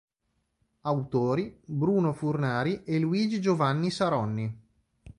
Autori: 0.81 1.59
Bruno 1.63 2.11
Furnari 2.13 2.83
e 2.85 2.97
Luigi 2.97 3.39
Giovanni 3.39 3.91
Saronni 3.91 4.59